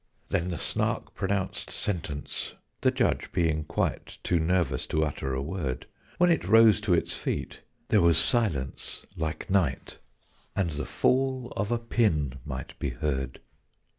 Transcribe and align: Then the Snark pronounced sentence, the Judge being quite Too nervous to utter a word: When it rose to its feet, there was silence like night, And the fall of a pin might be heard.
Then 0.29 0.49
the 0.49 0.57
Snark 0.57 1.13
pronounced 1.13 1.69
sentence, 1.69 2.55
the 2.81 2.89
Judge 2.89 3.31
being 3.31 3.65
quite 3.65 4.17
Too 4.23 4.39
nervous 4.39 4.87
to 4.87 5.05
utter 5.05 5.35
a 5.35 5.43
word: 5.43 5.85
When 6.17 6.31
it 6.31 6.47
rose 6.47 6.81
to 6.81 6.93
its 6.95 7.15
feet, 7.15 7.59
there 7.89 8.01
was 8.01 8.17
silence 8.17 9.05
like 9.15 9.47
night, 9.51 9.99
And 10.55 10.71
the 10.71 10.87
fall 10.87 11.53
of 11.55 11.71
a 11.71 11.77
pin 11.77 12.39
might 12.45 12.79
be 12.79 12.89
heard. 12.89 13.41